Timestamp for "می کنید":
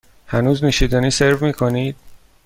1.47-1.95